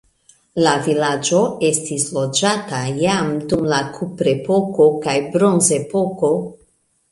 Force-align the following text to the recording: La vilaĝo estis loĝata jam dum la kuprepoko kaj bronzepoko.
La 0.67 0.71
vilaĝo 0.85 1.41
estis 1.69 2.05
loĝata 2.15 2.81
jam 3.03 3.29
dum 3.53 3.69
la 3.75 3.83
kuprepoko 3.99 4.91
kaj 5.07 5.17
bronzepoko. 5.37 6.33